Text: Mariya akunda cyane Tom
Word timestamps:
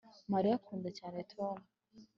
Mariya 0.31 0.53
akunda 0.59 0.89
cyane 0.99 1.19
Tom 1.31 1.57